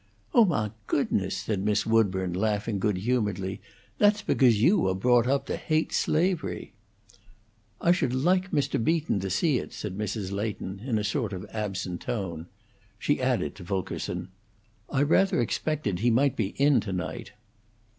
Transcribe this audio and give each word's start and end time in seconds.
"Oh, 0.33 0.45
mah 0.45 0.71
goodness!" 0.87 1.37
said 1.37 1.63
Miss 1.63 1.85
Woodburn, 1.85 2.33
laughing 2.33 2.79
good 2.79 2.97
humoredly. 2.97 3.61
"That's 3.99 4.23
becose 4.23 4.55
you 4.55 4.79
were 4.79 4.95
brought 4.95 5.27
up 5.27 5.45
to 5.45 5.55
hate 5.57 5.91
slavery." 5.93 6.73
"I 7.79 7.91
should 7.91 8.11
like 8.15 8.49
Mr. 8.51 8.83
Beaton 8.83 9.19
to 9.19 9.29
see 9.29 9.59
it," 9.59 9.73
said 9.73 9.95
Mrs. 9.95 10.31
Leighton, 10.31 10.81
in 10.83 10.97
a 10.97 11.03
sort 11.03 11.33
of 11.33 11.45
absent 11.53 12.01
tone. 12.01 12.47
She 12.97 13.21
added, 13.21 13.53
to 13.57 13.63
Fulkerson: 13.63 14.29
"I 14.89 15.03
rather 15.03 15.39
expected 15.39 15.99
he 15.99 16.09
might 16.09 16.35
be 16.35 16.55
in 16.57 16.79
to 16.79 16.91
night." 16.91 17.33